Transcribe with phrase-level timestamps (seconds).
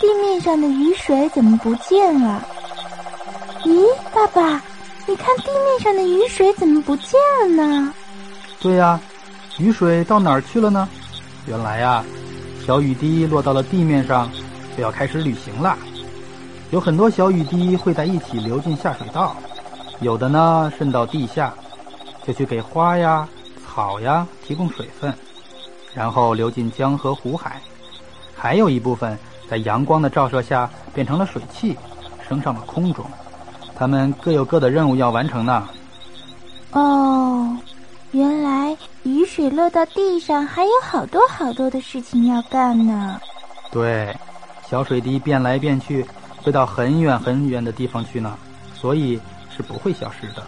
[0.00, 2.42] 地面上的雨水怎么不见了？
[3.64, 4.62] 咦，爸爸，
[5.06, 7.12] 你看地面上的雨水怎么不见
[7.56, 7.94] 了呢？
[8.60, 9.00] 对呀，
[9.58, 10.88] 雨水到哪儿去了呢？
[11.46, 12.04] 原来呀，
[12.66, 14.30] 小雨滴落到了地面上，
[14.76, 15.76] 就要开始旅行了。
[16.70, 19.36] 有很多小雨滴会在一起流进下水道，
[20.00, 21.54] 有的呢渗到地下，
[22.26, 23.28] 就去给花呀、
[23.64, 25.14] 草呀提供水分，
[25.94, 27.60] 然后流进江河湖海。
[28.36, 29.16] 还有一部分
[29.48, 31.76] 在阳光的照射下变成了水汽，
[32.28, 33.04] 升上了空中。
[33.76, 35.68] 它们各有各的任务要完成呢。
[36.72, 37.56] 哦。
[38.12, 43.20] 原来雨水落到地上，还有好多好多的事情要干呢。
[43.72, 44.16] 对，
[44.70, 46.06] 小水滴变来变去，
[46.40, 48.38] 会到很远很远的地方去呢，
[48.72, 49.18] 所以
[49.50, 50.46] 是不会消失的。